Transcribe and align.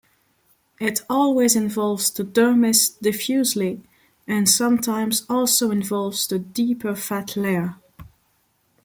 It 0.79 1.01
always 1.11 1.55
involves 1.55 2.09
the 2.09 2.23
dermis 2.23 2.89
diffusely, 2.89 3.83
and 4.27 4.49
sometimes 4.49 5.27
also 5.29 5.69
involves 5.69 6.25
the 6.25 6.39
deeper 6.39 6.95
fat 6.95 7.37
layer. 7.37 7.75